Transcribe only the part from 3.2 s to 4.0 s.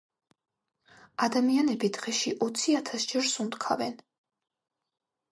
სუნთქავენ.